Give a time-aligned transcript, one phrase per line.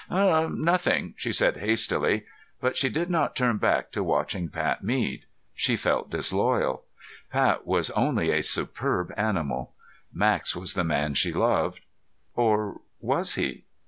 [0.09, 2.25] "Nothing," she said hastily,
[2.59, 5.27] but she did not turn back to watching Pat Mead.
[5.53, 6.85] She felt disloyal.
[7.29, 9.75] Pat was only a superb animal.
[10.11, 11.81] Max was the man she loved.
[12.33, 13.65] Or was he?